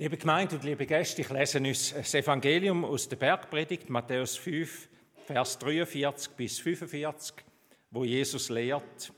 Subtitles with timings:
[0.00, 4.88] Liebe Gemeinde und liebe Gäste, ich lese uns das Evangelium aus der Bergpredigt, Matthäus 5,
[5.26, 7.44] Vers 43 bis 45,
[7.90, 9.12] wo Jesus lehrt.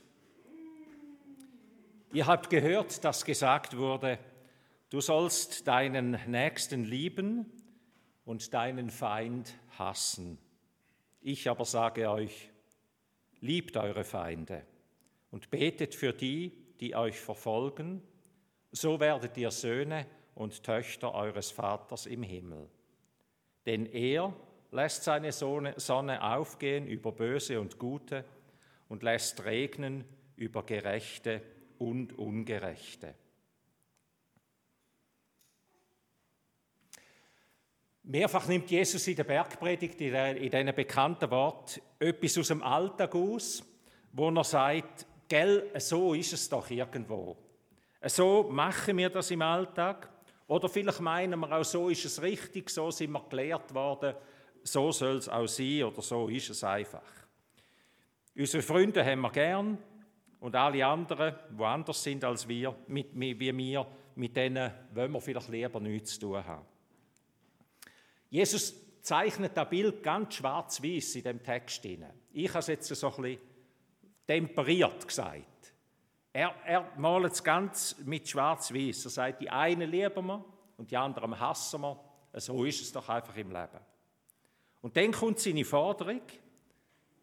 [2.11, 4.19] Ihr habt gehört, dass gesagt wurde,
[4.89, 7.45] du sollst deinen Nächsten lieben
[8.25, 10.37] und deinen Feind hassen.
[11.21, 12.51] Ich aber sage euch,
[13.39, 14.65] liebt eure Feinde
[15.31, 18.01] und betet für die, die euch verfolgen,
[18.73, 20.05] so werdet ihr Söhne
[20.35, 22.69] und Töchter eures Vaters im Himmel.
[23.65, 24.33] Denn er
[24.71, 28.25] lässt seine Sonne aufgehen über Böse und Gute
[28.89, 30.03] und lässt regnen
[30.35, 31.41] über Gerechte
[31.77, 33.15] und Ungerechte.
[38.05, 43.63] Mehrfach nimmt Jesus in der Bergpredigt, in diesen bekannten Wort, etwas aus dem Alltag aus,
[44.11, 47.37] wo er sagt, gell, so ist es doch irgendwo.
[48.05, 50.09] So machen wir das im Alltag.
[50.47, 54.15] Oder vielleicht meinen wir auch, so ist es richtig, so sind wir gelehrt worden,
[54.63, 57.01] so soll es auch sein oder so ist es einfach.
[58.35, 59.77] Unsere Freunde haben wir gern
[60.39, 65.21] und alle anderen, die anders sind als wir, mit, wie wir, mit denen wollen wir
[65.21, 66.65] vielleicht lieber nichts zu tun haben.
[68.29, 71.85] Jesus zeichnet das Bild ganz schwarz-weiß in dem Text.
[71.85, 73.41] Ich habe es jetzt so ein bisschen
[74.25, 75.52] temperiert gesagt.
[76.35, 79.05] Er, er malt es ganz mit schwarz-weiß.
[79.05, 80.43] Er sagt, die einen lieben wir
[80.77, 81.99] und die anderen hassen wir.
[82.33, 83.79] So ist es doch einfach im Leben.
[84.81, 86.21] Und dann kommt seine Forderung.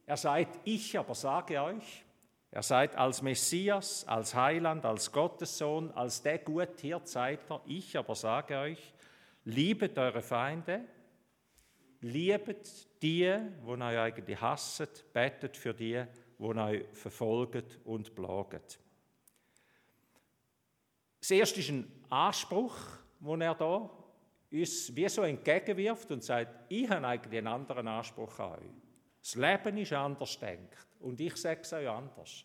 [0.06, 2.04] Er sagt, ich aber sage euch,
[2.52, 7.96] er sagt, als Messias, als Heiland, als Gottessohn, als der gute Hirt seid er, ich
[7.96, 8.94] aber sage euch,
[9.44, 10.84] liebet eure Feinde,
[12.00, 16.04] liebet die, die euch eigentlich hassen, betet für die,
[16.38, 18.62] die euch verfolgen und plagen.
[21.20, 22.76] Das erste ist ein Anspruch,
[23.20, 23.90] den er da
[24.50, 28.70] uns wie so entgegenwirft und sagt, ich habe eigentlich einen anderen Anspruch an euch.
[29.20, 32.44] Das Leben ist anders denkt und ich sage es euch anders.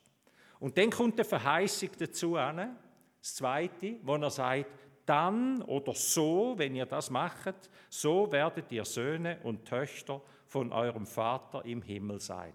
[0.60, 2.78] Und dann kommt eine Verheißung dazu an,
[3.20, 4.66] das Zweite, wo er sagt,
[5.06, 11.06] dann oder so, wenn ihr das macht, so werdet ihr Söhne und Töchter von eurem
[11.06, 12.54] Vater im Himmel sein.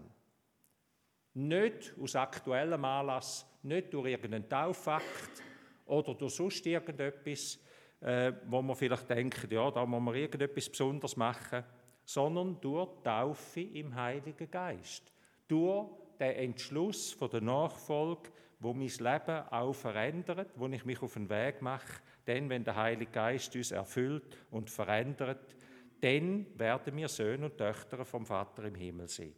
[1.34, 5.42] Nicht aus aktuellem Anlass, nicht durch irgendeinen Taufakt,
[5.90, 7.58] oder durch sonst irgendetwas,
[8.00, 11.64] äh, wo man vielleicht denkt, ja, da muss man irgendetwas Besonderes machen,
[12.04, 15.12] sondern durch Taufe im Heiligen Geist.
[15.46, 18.30] Durch den Entschluss von der Nachfolge,
[18.60, 22.76] wo mein Leben auch verändert, wo ich mich auf den Weg mache, denn wenn der
[22.76, 25.56] Heilige Geist uns erfüllt und verändert,
[26.00, 29.34] dann werden wir Söhne und Töchter vom Vater im Himmel sein.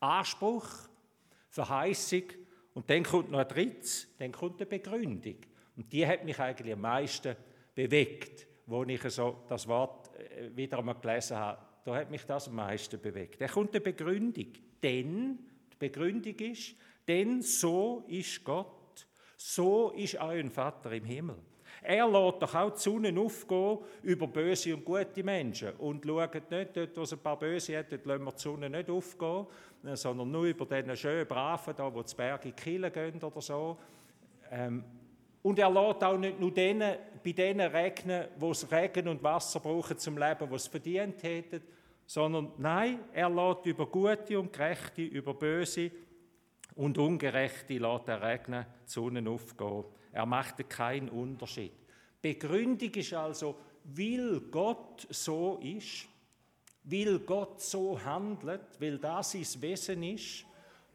[0.00, 0.68] Anspruch,
[1.48, 2.24] Verheißung
[2.74, 5.36] und dann kommt noch ein drittes, dann kommt eine Begründung.
[5.76, 7.36] Und die hat mich eigentlich am meisten
[7.74, 11.58] bewegt, wo ich so das Wort äh, wieder einmal gelesen habe.
[11.84, 13.40] Da hat mich das am meisten bewegt.
[13.40, 14.52] Da kommt eine Begründung.
[14.82, 15.38] Denn,
[15.72, 16.74] die Begründung ist,
[17.06, 19.06] denn so ist Gott.
[19.36, 21.36] So ist euer Vater im Himmel.
[21.82, 26.76] Er lässt doch auch die Sonne aufgehen über böse und gute Menschen und schaut nicht,
[26.76, 29.46] dort, wo es ein paar Böse hat, dort lassen wir die Sonne nicht aufgehen,
[29.94, 33.76] sondern nur über diesen schönen Braven, da, die Berge in die gehen oder so.
[34.52, 34.84] Ähm,
[35.42, 39.60] und er lässt auch nicht nur denen, bei denen regnen, wo es Regen und Wasser
[39.60, 41.62] brauchen zum Leben, was es verdient hätten,
[42.06, 45.90] sondern nein, er lässt über Gute und Gerechte, über Böse
[46.76, 49.84] und Ungerechte lässt er regnen, die Sonne aufgehen.
[50.12, 51.72] Er macht keinen Unterschied.
[52.20, 56.06] Begründung ist also, weil Gott so ist,
[56.84, 60.44] weil Gott so handelt, weil das sein Wesen ist,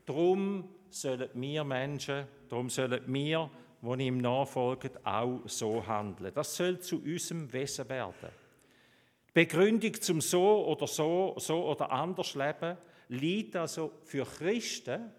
[0.05, 3.49] darum sollen wir Menschen, darum sollen wir
[3.81, 6.33] die ihm nachfolgen, auch so handeln.
[6.33, 8.29] Das soll zu unserem Wesen werden.
[9.29, 12.77] Die Begründung zum so oder so, so oder anders leben
[13.09, 15.11] liegt also für Christen,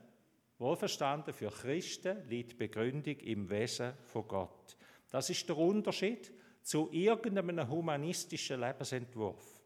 [0.58, 4.76] wohlverstanden, für Christen liegt die Begründung im Wesen von Gott.
[5.10, 6.32] Das ist der Unterschied
[6.62, 9.58] zu irgendeinem humanistischen Lebensentwurf.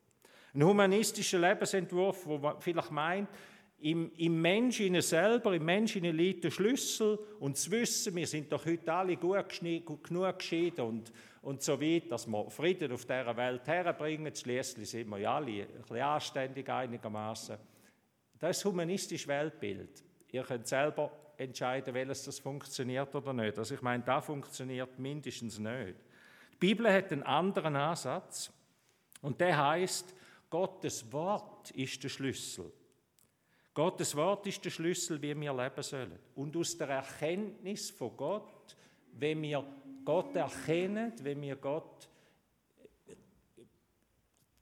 [0.55, 3.29] Ein humanistischer Lebensentwurf, wo man vielleicht meint,
[3.83, 8.65] im, im Menschen selber, im Menschen liegt der Schlüssel und das Wissen, wir sind doch
[8.65, 11.13] heute alle gut, gut genug geschieden und,
[11.43, 14.33] und so weit, dass wir Frieden auf dieser Welt herbringen.
[14.33, 17.57] Schließlich sind wir ja alle ein bisschen anständig einigermaßen.
[18.39, 20.05] Das ist das humanistische Weltbild.
[20.31, 23.59] Ihr könnt selber entscheiden, welches das funktioniert oder nicht.
[23.59, 25.97] Also ich meine, das funktioniert mindestens nicht.
[26.53, 28.53] Die Bibel hat einen anderen Ansatz
[29.23, 30.15] und der heißt,
[30.49, 32.73] Gottes Wort ist der Schlüssel.
[33.75, 36.19] Gottes Wort ist der Schlüssel, wie wir leben sollen.
[36.35, 38.77] Und aus der Erkenntnis von Gott,
[39.15, 39.65] wenn wir
[40.05, 42.09] Gott erkennen, wenn wir Gott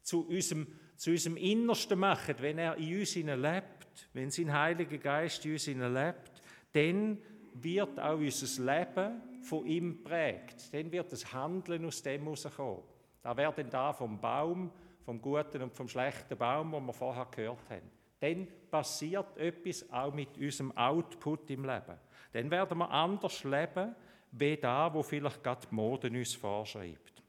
[0.03, 0.67] zu unserem,
[0.97, 5.67] zu unserem Innersten machen, wenn er in uns lebt, wenn sein Heiliger Geist in uns
[5.67, 6.43] lebt,
[6.73, 7.19] dann
[7.55, 10.73] wird auch unser Leben von ihm prägt.
[10.73, 12.83] Dann wird das Handeln aus dem herauskommen.
[13.23, 14.71] Da wäre dann da vom Baum,
[15.05, 17.91] vom guten und vom schlechten Baum, wo wir vorher gehört haben.
[18.21, 21.99] Dann passiert etwas auch mit unserem Output im Leben.
[22.33, 23.95] Dann werden wir anders leben,
[24.33, 27.23] wie da, wo vielleicht gerade die Mode uns vorschreibt.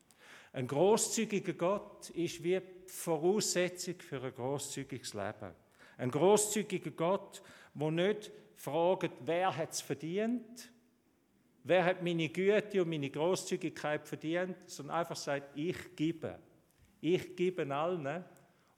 [0.53, 5.53] Ein großzügiger Gott ist wie die Voraussetzung für ein großzügiges Leben.
[5.97, 7.41] Ein großzügiger Gott,
[7.73, 10.71] wo nicht fragt, wer hat es verdient,
[11.63, 16.37] wer hat meine Güte und meine Großzügigkeit verdient, sondern einfach sagt, ich gebe.
[16.99, 18.23] Ich gebe allen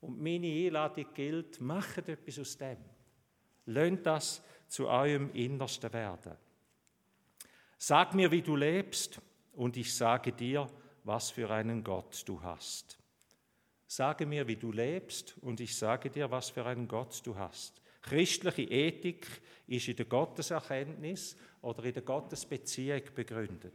[0.03, 2.77] und meine Einladung gilt, macht etwas aus dem.
[3.65, 6.33] Lönt das zu eurem Innersten werden.
[7.77, 9.21] Sag mir, wie du lebst,
[9.53, 10.67] und ich sage dir,
[11.03, 12.97] was für einen Gott du hast.
[13.87, 17.81] Sage mir, wie du lebst, und ich sage dir, was für einen Gott du hast.
[18.01, 19.27] Christliche Ethik
[19.67, 23.73] ist in der Gotteserkenntnis oder in der Gottesbeziehung begründet.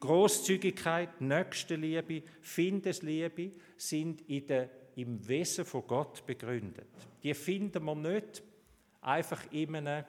[0.00, 6.88] Großzügigkeit, Nächstenliebe, Findesliebe sind in der, im Wesen von Gott begründet.
[7.22, 8.42] Die finden wir nicht
[9.00, 10.04] einfach in einem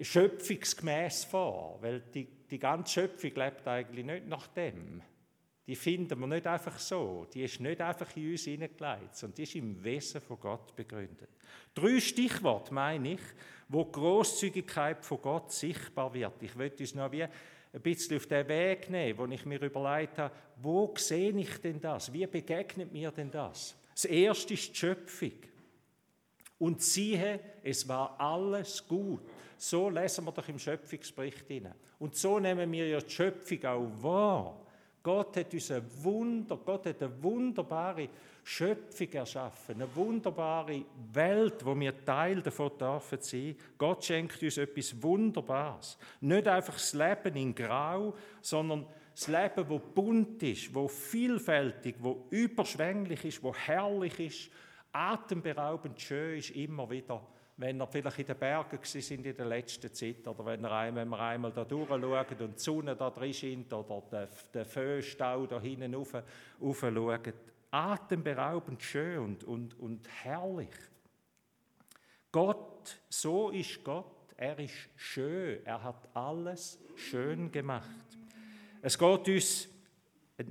[0.00, 5.02] schöpfungsgemäß vor, weil die, die ganze Schöpfung lebt eigentlich nicht nach dem.
[5.68, 7.26] Die finden wir nicht einfach so.
[7.34, 11.28] Die ist nicht einfach in uns hineingelegt, sondern die ist im Wesen von Gott begründet.
[11.74, 13.20] Drei Stichworte meine ich,
[13.68, 16.42] wo die Großzügigkeit von Gott sichtbar wird.
[16.42, 20.16] Ich möchte uns noch wie ein bisschen auf den Weg nehmen, wo ich mir überlegt
[20.16, 22.10] habe, wo sehe ich denn das?
[22.10, 23.76] Wie begegnet mir denn das?
[23.92, 25.32] Das erste ist die Schöpfung.
[26.58, 29.20] Und siehe, es war alles gut.
[29.58, 31.74] So lesen wir doch im Schöpfungsbericht hinein.
[31.98, 34.67] Und so nehmen wir ja die Schöpfung auch wahr.
[35.08, 38.10] Gott hat uns ein Wunder, Gott hat eine wunderbare
[38.44, 40.84] Schöpfung erschaffen, eine wunderbare
[41.14, 43.56] Welt, wo wir Teil davon dürfen sein.
[43.78, 45.96] Gott schenkt uns etwas Wunderbares.
[46.20, 48.12] Nicht einfach das Leben in Grau,
[48.42, 48.84] sondern
[49.14, 54.50] das Leben, wo bunt ist, wo vielfältig, wo überschwänglich ist, wo herrlich ist,
[54.92, 57.26] atemberaubend schön ist, immer wieder
[57.58, 61.08] wenn er vielleicht in den Bergen sind in der letzten Zeit oder wenn, er, wenn
[61.08, 62.02] wir einmal da durchschauen
[62.40, 66.14] und die Sonne da drin scheint oder der, der Föhnstau da hinten rauf,
[66.62, 67.32] rauf schauen.
[67.70, 70.70] Atemberaubend schön und, und, und herrlich.
[72.30, 74.32] Gott, so ist Gott.
[74.36, 75.66] Er ist schön.
[75.66, 78.06] Er hat alles schön gemacht.
[78.80, 79.68] Es geht uns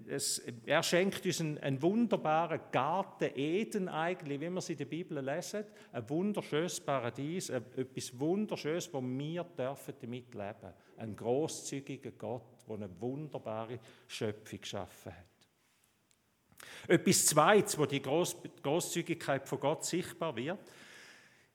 [0.07, 4.85] es, er schenkt uns einen, einen, wunderbaren Garten Eden eigentlich, wie wir es in der
[4.85, 5.63] Bibel lesen.
[5.93, 13.01] Ein wunderschönes Paradies, etwas Wunderschönes, wo wir dürfen damit leben Ein großzügiger Gott, der eine
[13.01, 16.89] wunderbare Schöpfung geschaffen hat.
[16.89, 20.59] Etwas Zweites, wo die Groß Großzügigkeit von Gott sichtbar wird,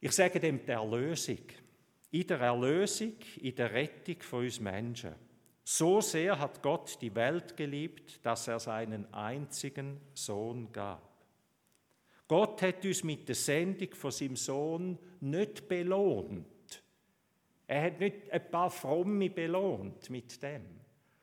[0.00, 1.38] ich sage dem die Erlösung.
[2.11, 5.14] In der Erlösung, in der Rettung von uns Menschen.
[5.64, 11.12] So sehr hat Gott die Welt geliebt, dass er seinen einzigen Sohn gab.
[12.26, 16.82] Gott hat uns mit der Sendung von seinem Sohn nicht belohnt.
[17.66, 20.64] Er hat nicht ein paar Fromme belohnt mit dem,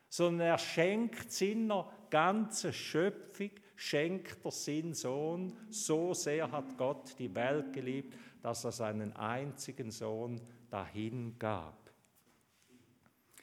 [0.08, 5.56] sondern er schenkt seiner ganzen Schöpfung, schenkt er seinen Sohn.
[5.68, 11.79] So sehr hat Gott die Welt geliebt, dass er seinen einzigen Sohn dahin gab.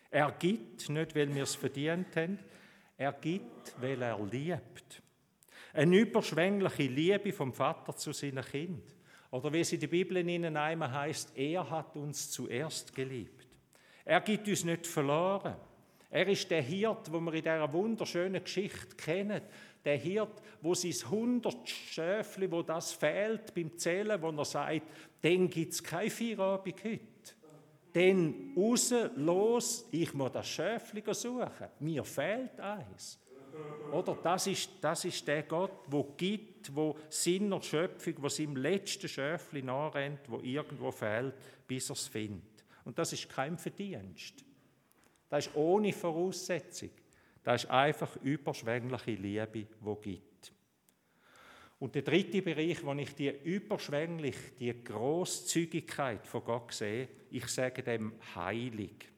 [0.09, 2.39] Er gibt, nicht weil wir es verdient haben,
[2.97, 5.01] er gibt, weil er liebt.
[5.73, 8.95] Eine überschwängliche Liebe vom Vater zu seinem Kind.
[9.29, 13.45] Oder wie es in der Bibel in einmal heißt, er hat uns zuerst geliebt.
[14.05, 15.55] Er gibt uns nicht verloren.
[16.09, 19.41] Er ist der Hirt, wo wir in dieser wunderschönen Geschichte kennen.
[19.83, 24.83] Der Hirt, wo sein hundert Schäfli, wo das fehlt beim Zählen, wo er sagt,
[25.21, 27.16] dann gibt es keine Feierabend heute
[27.97, 31.67] dann raus, los, ich muss das Schäfli suchen.
[31.79, 33.19] Mir fehlt eins.
[33.91, 39.07] Oder das ist, das ist der Gott, wo gibt, wo seiner Schöpfung, wo seinem letzten
[39.07, 41.33] Schäfli nachrennt, wo irgendwo fehlt,
[41.65, 42.65] bis er es findet.
[42.85, 44.45] Und das ist kein Verdienst.
[45.29, 46.91] Das ist ohne Voraussetzung.
[47.43, 50.36] Das ist einfach überschwängliche Liebe, wo gibt.
[51.79, 57.83] Und der dritte Bereich, wo ich die überschwänglich, die Großzügigkeit von Gott sehe, ich sage
[57.83, 59.11] dem heilig.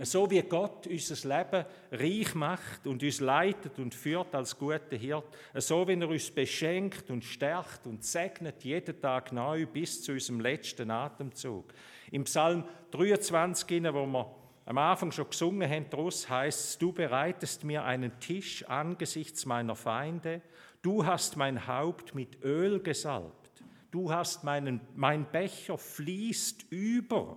[0.00, 5.26] So wie Gott unser Leben reich macht und uns leitet und führt als guter Hirt,
[5.54, 10.38] so wie er uns beschenkt und stärkt und segnet jeden Tag neu bis zu unserem
[10.38, 11.72] letzten Atemzug.
[12.12, 14.34] Im Psalm 23, wo wir
[14.66, 20.42] am Anfang schon gesungen haben, daraus heißt du bereitest mir einen Tisch angesichts meiner Feinde,
[20.82, 27.36] du hast mein Haupt mit Öl gesalbt, du hast meinen, mein Becher fließt über,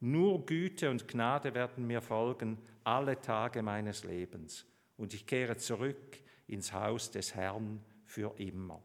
[0.00, 6.18] nur Güte und Gnade werden mir folgen alle Tage meines Lebens und ich kehre zurück
[6.46, 8.82] ins Haus des Herrn für immer.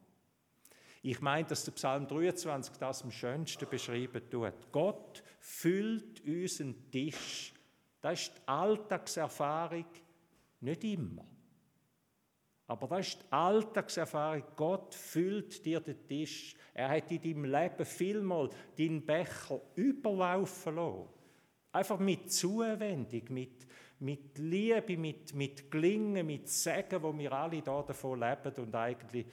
[1.01, 4.53] Ich meine, dass der Psalm 23 das am schönsten beschreiben tut.
[4.71, 7.53] Gott füllt unseren Tisch
[8.01, 9.85] das ist die Alltagserfahrung,
[10.61, 11.25] nicht immer.
[12.67, 14.43] Aber das ist die Alltagserfahrung.
[14.55, 16.53] Gott füllt dir den Tisch.
[16.73, 21.09] Er hat in deinem Leben vielmal deinen Becher überlaufen lassen.
[21.71, 23.65] Einfach mit Zuwendung, mit,
[23.99, 29.25] mit Liebe, mit, mit Gelingen, mit Segen, wo wir alle da davon leben und eigentlich,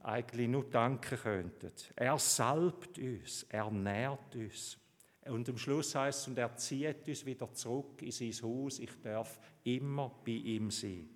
[0.00, 1.72] eigentlich nur danken könnten.
[1.94, 4.78] Er salbt uns, er nährt uns.
[5.26, 8.78] Und am Schluss heißt es, und er zieht uns wieder zurück in sein Haus.
[8.80, 11.08] Ich darf immer bei ihm sein.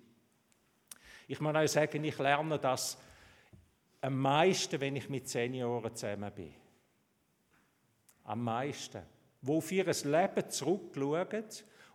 [1.27, 2.97] Ich muss euch sagen, ich lerne das
[4.01, 6.53] am meisten, wenn ich mit Senioren zusammen bin.
[8.25, 9.01] Am meisten.
[9.41, 11.45] Wo auf ihr Leben zurückschauen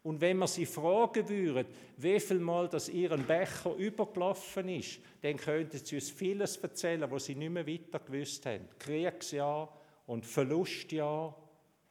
[0.03, 5.37] und wenn wir sie fragen würden, wie viel Mal das ihren Becher übergelaufen ist, dann
[5.37, 8.69] könnten sie uns vieles erzählen, was sie nicht mehr weiter gewusst haben.
[8.79, 9.69] Kriegsjahr
[10.07, 11.37] und Verlustjahr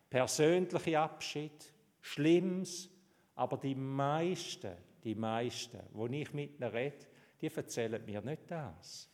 [0.10, 2.90] persönliche Abschied, Schlimmes,
[3.36, 4.72] aber die meisten,
[5.04, 7.06] die meisten, wo ich mit ihnen rede,
[7.42, 9.10] die erzählen mir nicht das,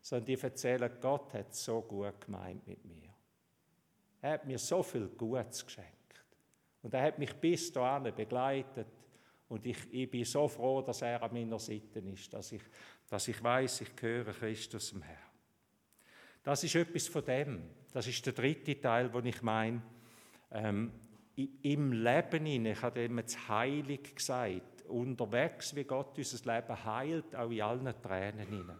[0.00, 3.14] sondern die erzählen, Gott hat so gut gemeint mit mir.
[4.20, 5.92] Er hat mir so viel Gutes geschenkt.
[6.82, 8.86] Und er hat mich bis dahin begleitet.
[9.48, 12.62] Und ich, ich bin so froh, dass er an meiner Seite ist, dass ich,
[13.08, 15.18] dass ich weiß, ich gehöre Christus im Herrn.
[16.42, 17.70] Das ist etwas von dem.
[17.92, 19.82] Das ist der dritte Teil, wo ich meine,
[20.50, 20.92] ähm,
[21.36, 27.50] im Leben ich habe immer das Heilig gesagt, unterwegs, wie Gott unser Leben heilt, auch
[27.50, 28.78] in allen Tränen hinein.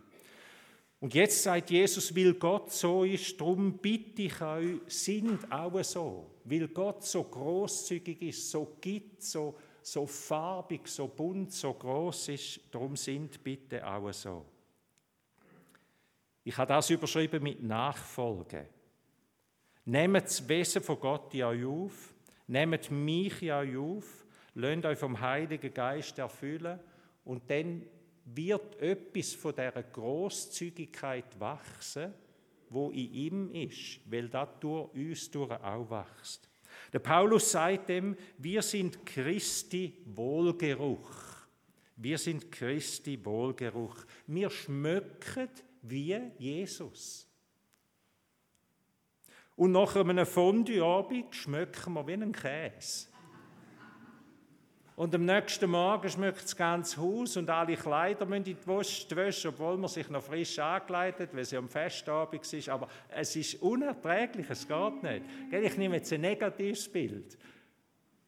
[1.00, 6.30] Und jetzt sagt Jesus, weil Gott so ist, darum bitte ich euch, sind auch so.
[6.44, 12.60] Weil Gott so großzügig ist, so gibt, so, so farbig, so bunt, so groß ist,
[12.70, 14.44] darum sind bitte auch so.
[16.42, 18.68] Ich habe das überschrieben mit Nachfolge.
[19.84, 22.14] Nehmt das Wesen von Gott in euch auf,
[22.46, 24.26] nehmt mich in euch auf,
[24.58, 26.80] lasst euch vom Heiligen Geist erfüllen
[27.24, 27.84] und dann
[28.24, 32.12] wird etwas von dieser Großzügigkeit wachsen,
[32.68, 36.50] wo in ihm ist, weil das durch uns durch auch wächst.
[36.92, 41.46] Der Paulus sagt dem, wir sind Christi Wohlgeruch.
[41.96, 44.04] Wir sind Christi Wohlgeruch.
[44.26, 45.48] Wir schmöcken
[45.82, 47.26] wie Jesus.
[49.56, 53.08] Und nach einem Fondue-Abend schmecken wir wie ein Käse.
[54.98, 59.48] Und am nächsten Morgen schmeckt das ganze Haus und alle Kleider müssen in die Wäsche,
[59.50, 62.68] obwohl man sich noch frisch angekleidet weil sie am Festabend ist.
[62.68, 65.22] Aber es ist unerträglich, es geht nicht.
[65.52, 67.38] Ich nehme jetzt ein negatives Bild.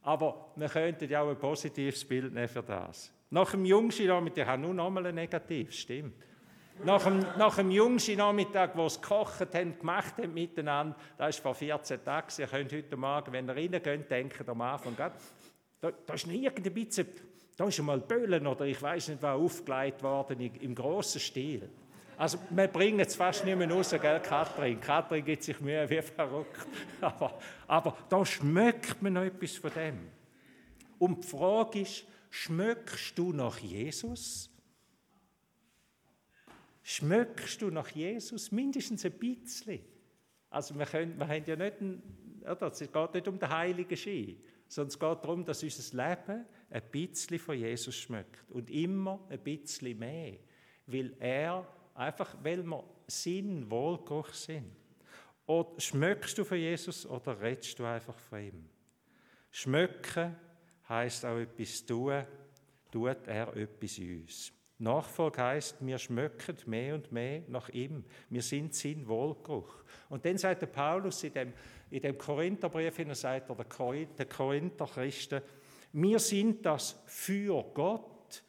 [0.03, 3.13] Aber wir könnten ja auch ein positives Bild nehmen für das.
[3.31, 6.23] Nach dem Jungschilomit, ich habe nur noch mal ein negatives, stimmt.
[6.85, 11.55] Nach dem, nach dem Jungsi-Nachmittag, wo sie gekocht haben, gemacht haben miteinander, das ist vor
[11.57, 14.97] 14 Tagen, ihr könnt heute Morgen, wenn ihr reingeht, denken am Anfang,
[15.81, 17.07] da, da ist irgendein bisschen,
[17.57, 21.69] da ist einmal Böllen oder ich weiß nicht was aufgelegt worden im grossen Stil.
[22.17, 24.79] Also wir bringen es fast nicht mehr raus, gell, Katrin?
[24.79, 26.67] Katrin gibt sich Mühe wie verrückt.
[27.01, 30.09] Aber, aber da schmeckt man noch etwas von dem.
[30.99, 34.51] Und die Frage ist, schmeckst du nach Jesus?
[36.83, 38.53] Schmöckst du nach Jesus?
[38.53, 39.81] Mindestens ein bisschen.
[40.51, 41.77] Also wir, können, wir haben ja nicht,
[42.43, 44.37] es geht nicht um den heiligen Schein,
[44.71, 49.41] sondern es geht darum, dass unser Leben ein bisschen von Jesus schmeckt und immer ein
[49.41, 50.39] bisschen mehr,
[50.87, 54.71] weil er einfach, weil wir Sinn, Wohlgeruch sind.
[55.45, 58.69] Oder schmöckst du von Jesus oder redest du einfach von ihm?
[59.51, 60.37] Schmöcken
[60.89, 62.25] heißt auch etwas tun,
[62.93, 64.53] tut er etwas in uns.
[64.81, 68.05] Nachfolge heißt, wir schmöcken mehr und mehr nach ihm.
[68.29, 69.85] Wir sind sein Wohlgeruch.
[70.09, 71.53] Und dann sagt der Paulus in dem,
[71.91, 75.43] in dem Korintherbrief, in sagt er, der Korinther Christen,
[75.93, 78.43] wir sind das für Gott.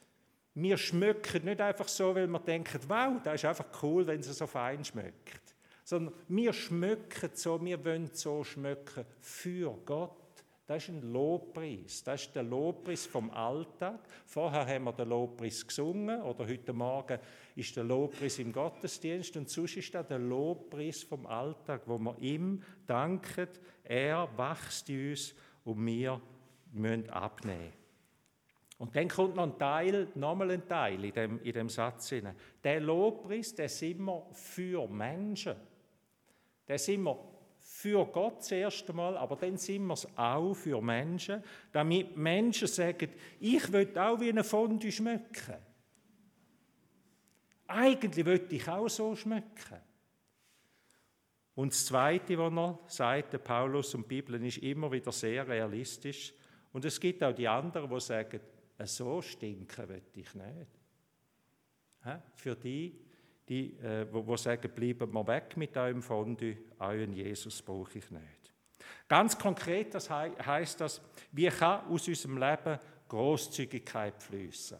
[0.54, 4.28] Wir schmöcken nicht einfach so, weil wir denken, wow, das ist einfach cool, wenn es
[4.38, 5.56] so fein schmeckt.
[5.84, 10.21] Sondern wir schmöcken so, wir wollen so schmöcken für Gott.
[10.72, 12.02] Das ist ein Lobpreis.
[12.02, 14.00] Das ist der Lobpreis vom Alltag.
[14.26, 17.20] Vorher haben wir den Lobpreis gesungen oder heute Morgen
[17.58, 22.18] ist der Lobpreis im Gottesdienst und sonst ist das der Lobpreis vom Alltag, wo wir
[22.20, 23.50] ihm danken.
[23.84, 25.36] Er wächst in uns
[25.66, 26.22] und wir
[26.72, 27.74] müssen abnehmen
[28.78, 32.38] Und dann kommt noch ein Teil, nochmal ein Teil in dem, in dem Satz hinein.
[32.64, 35.58] Der Lobpreis, der sind wir für Menschen.
[36.66, 37.31] Der sind wir
[37.82, 42.68] für Gott das erste Mal, aber dann sind wir es auch für Menschen, damit Menschen
[42.68, 43.10] sagen,
[43.40, 45.56] ich will auch wie eine Fondue schmecken.
[47.66, 49.82] Eigentlich will ich auch so schmecken.
[51.56, 56.34] Und das Zweite, was er sagt, Paulus und die Bibel, ist immer wieder sehr realistisch.
[56.72, 58.40] Und es gibt auch die anderen, die sagen,
[58.84, 60.80] so stinken will ich nicht.
[62.36, 63.00] Für die,
[63.48, 68.54] die, äh, wo, sagen, bleiben wir weg mit eurem Fondue, euren Jesus brauche ich nicht.
[69.08, 72.80] Ganz konkret das heißt das, wie kann aus unserem Leben
[73.10, 74.78] Großzügigkeit fließen?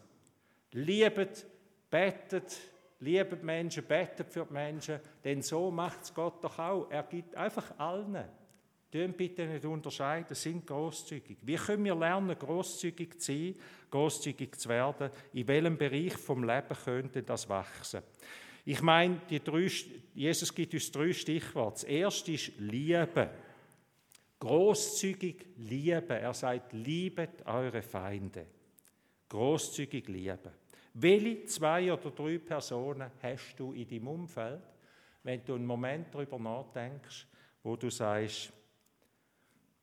[0.72, 1.46] Liebet,
[1.90, 2.58] betet,
[3.00, 6.90] liebet Menschen, betet für die Menschen, denn so macht es Gott doch auch.
[6.90, 8.24] Er gibt einfach allen.
[8.90, 11.38] Tun bitte nicht unterscheiden, sind großzügig.
[11.42, 13.54] Wie können wir lernen, großzügig zu sein,
[13.90, 15.10] großzügig zu werden?
[15.32, 18.02] In welchem Bereich vom Leben könnte das wachsen?
[18.64, 19.68] Ich meine, drei,
[20.14, 21.74] Jesus gibt uns drei Stichworte.
[21.74, 23.30] Das erste ist Liebe.
[24.38, 26.10] Großzügig lieben.
[26.10, 28.46] Er sagt, liebet eure Feinde.
[29.28, 30.52] Großzügig lieben.
[30.94, 34.62] Welche zwei oder drei Personen hast du in deinem Umfeld,
[35.22, 37.26] wenn du einen Moment darüber nachdenkst,
[37.62, 38.52] wo du sagst,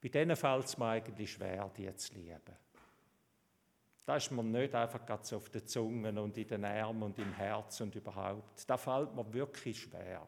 [0.02, 2.56] bei denen fällt es mir eigentlich schwer, die zu lieben.
[4.10, 7.32] Da ist mir nicht einfach so auf den Zungen und in den Armen und im
[7.32, 8.68] Herz und überhaupt.
[8.68, 10.28] Da fällt mir wirklich schwer.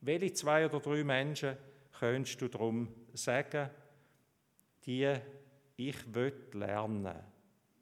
[0.00, 1.56] Welche zwei oder drei Menschen
[1.96, 3.70] könntest du darum sagen,
[4.84, 5.14] die
[5.76, 7.14] ich will lernen?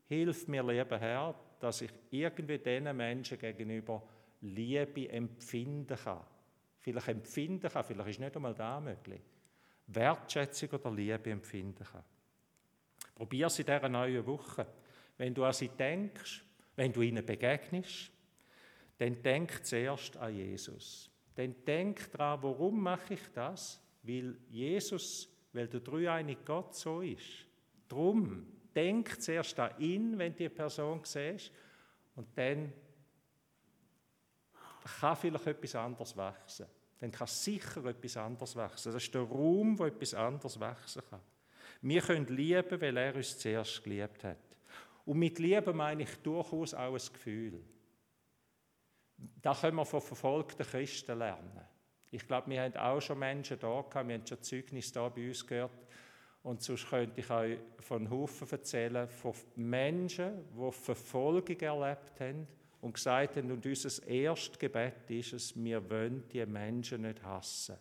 [0.04, 4.02] Hilf mir, lieber Herr, dass ich irgendwie diesen Menschen gegenüber
[4.42, 6.24] Liebe empfinden kann.
[6.78, 9.22] Vielleicht empfinden kann, vielleicht ist nicht einmal da möglich.
[9.86, 12.04] Wertschätzung oder Liebe empfinden kann.
[13.14, 14.66] Probier es in dieser neuen Woche.
[15.18, 16.44] Wenn du an sie denkst,
[16.76, 18.10] wenn du ihnen begegnest,
[18.98, 21.10] dann denk zuerst an Jesus.
[21.34, 23.80] Dann denk daran, warum mache ich das?
[24.02, 27.46] Weil Jesus, weil der dreieinige Gott so ist.
[27.88, 31.52] Drum, denk zuerst an ihn, wenn du die Person siehst,
[32.14, 32.72] und dann
[35.00, 36.66] kann vielleicht etwas anderes wachsen
[36.98, 38.92] dann kann sicher etwas anderes wachsen.
[38.92, 41.20] Das ist der Raum, wo etwas anderes wachsen kann.
[41.82, 44.38] Wir können lieben, weil er uns zuerst geliebt hat.
[45.06, 47.62] Und mit Liebe meine ich durchaus auch ein Gefühl.
[49.40, 51.60] Da können wir von verfolgten Christen lernen.
[52.10, 55.28] Ich glaube, wir haben auch schon Menschen da gehabt, wir haben schon Zeugnis da bei
[55.28, 55.86] uns gehört.
[56.42, 62.46] Und sonst könnte ich euch von Haufen erzählen, von Menschen, die Verfolgung erlebt haben
[62.80, 67.76] und gesagt haben, und unser erstes Gebet ist es, wir wollen die Menschen nicht hassen.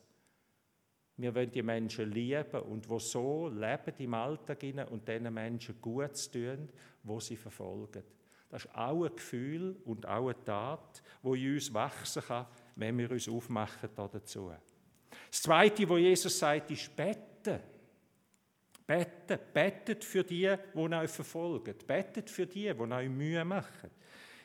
[1.17, 6.31] Wir wollen die Menschen lieben und wo so leben im Alltag und diesen Menschen gut
[6.31, 6.69] tun,
[7.03, 8.03] wo sie verfolgen.
[8.49, 12.97] Das ist auch ein Gefühl und auch eine Tat, wo in uns wachsen kann, wenn
[12.97, 14.51] wir uns aufmachen dazu.
[15.31, 17.59] Das Zweite, wo Jesus sagt, ist beten.
[18.85, 19.39] Beten.
[19.53, 21.75] Betet für die, die euch verfolgen.
[21.87, 23.89] Betet für die, die euch Mühe machen.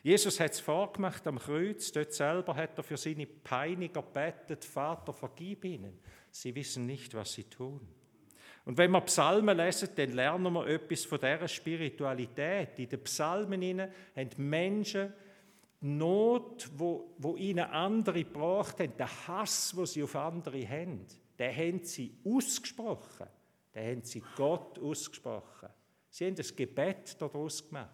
[0.03, 5.13] Jesus hat es vorgemacht am Kreuz, dort selber hat er für seine Peiniger betet, Vater,
[5.13, 5.99] vergib ihnen.
[6.31, 7.87] Sie wissen nicht, was sie tun.
[8.65, 12.77] Und wenn wir Psalmen lesen, dann lernen wir etwas von dieser Spiritualität.
[12.79, 13.81] In den Psalmen
[14.15, 15.13] haben Menschen
[15.81, 21.07] die Not, wo, wo ihnen andere gebracht haben, den Hass, wo sie auf andere haben,
[21.39, 23.27] den haben sie ausgesprochen.
[23.73, 25.69] Den haben sie Gott ausgesprochen.
[26.09, 27.89] Sie haben das Gebet daraus gemacht.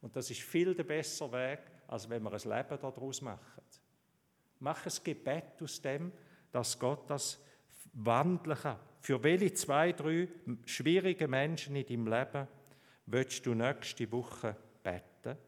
[0.00, 3.62] Und das ist viel der bessere Weg, als wenn wir ein Leben daraus machen.
[4.60, 6.12] Mach ein Gebet aus dem,
[6.52, 7.42] dass Gott das
[7.92, 8.78] wandeln kann.
[9.00, 10.28] Für welche zwei, drei
[10.66, 12.48] schwierige Menschen in deinem Leben
[13.06, 15.38] willst du nächste Woche beten?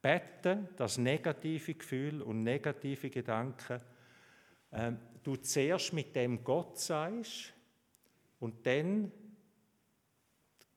[0.00, 3.80] Beten, dass negative Gefühle und negative Gedanken
[4.70, 7.52] äh, du zuerst mit dem Gott sagst
[8.38, 9.12] und dann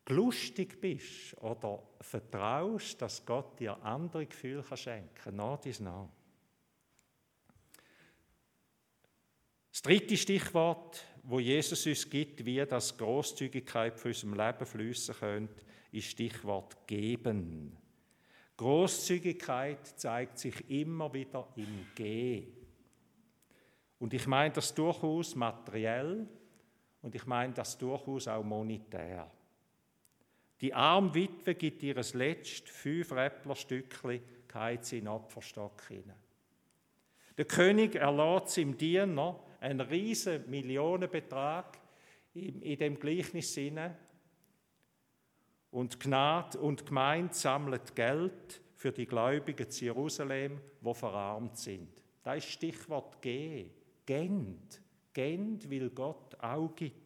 [0.10, 6.10] lustig bist oder vertraust, dass Gott dir andere Gefühle schenken kann, nach dies nach.
[9.72, 15.64] Das dritte Stichwort, wo Jesus uns gibt, wie das Großzügigkeit für unserem Leben fließen könnte,
[15.92, 17.76] ist Stichwort geben.
[18.58, 22.54] Großzügigkeit zeigt sich immer wieder im Gehen.
[23.98, 26.28] Und ich meine das durchaus materiell
[27.02, 29.32] und ich meine das durchaus auch monetär.
[30.62, 36.16] Die arme Witwe gibt ihr letztes fünf Räpplerstückchen, geht sie in den Opferstock hinein.
[37.38, 41.80] Der König erlaubt im Diener einen riesen Millionenbetrag
[42.34, 43.98] in, dem Gleichnis Sinne
[45.72, 51.90] Und Gnade und Gemeinde sammelt Geld für die Gläubigen zu Jerusalem, wo verarmt sind.
[52.22, 53.72] Das ist Stichwort G.
[54.06, 54.82] Gend.
[55.14, 57.03] Gend, will Gott auch gibt.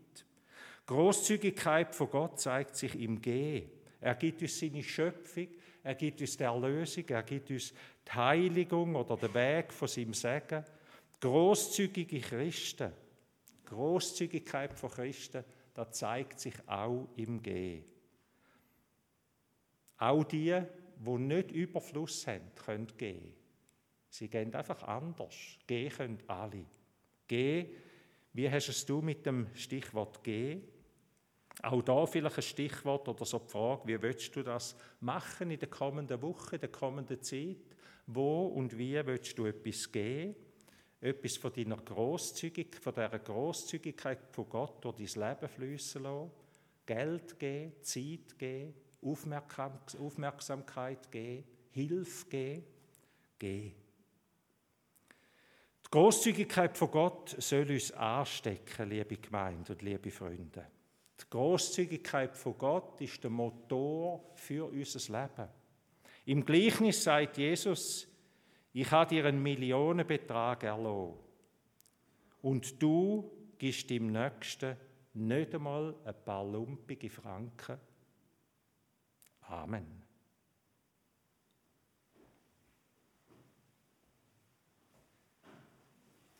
[0.87, 3.67] Großzügigkeit von Gott zeigt sich im G.
[3.99, 5.49] Er gibt uns seine Schöpfung,
[5.83, 7.73] er gibt uns die Erlösung, er gibt uns
[8.05, 10.63] die Heiligung oder den Weg von seinem Segen.
[11.19, 12.93] Großzügige Christen,
[13.65, 17.83] Großzügigkeit von Christen, das zeigt sich auch im G.
[19.97, 20.61] Auch die,
[20.99, 23.33] die nicht Überfluss haben, können gehen.
[24.09, 25.35] Sie gehen einfach anders.
[25.65, 26.65] Gehen können alle.
[27.27, 27.65] Geh,
[28.33, 30.61] wie hast es du mit dem Stichwort geh?
[31.63, 35.59] Auch da vielleicht ein Stichwort oder so die Frage, wie willst du das machen in
[35.59, 37.57] der kommenden Woche, in der kommenden Zeit?
[38.05, 40.35] Wo und wie willst du etwas geben?
[41.01, 46.31] Etwas von deiner Großzügig, von dieser Großzügigkeit von Gott durch dein Leben fließen lassen?
[46.85, 52.63] Geld geben, Zeit geben, Aufmerksamkeit geben, Hilfe geben?
[53.37, 53.73] Geh.
[55.85, 60.76] Die Großzügigkeit von Gott soll uns anstecken, liebe Gemeinde und liebe Freunde.
[61.19, 65.49] Die Großzügigkeit von Gott ist der Motor für unser Leben.
[66.25, 68.07] Im Gleichnis sagt Jesus,
[68.73, 71.13] ich habe dir einen Millionenbetrag erlassen
[72.41, 74.77] und du gibst dem Nächsten
[75.13, 77.79] nicht einmal ein paar lumpige Franken.
[79.41, 80.06] Amen.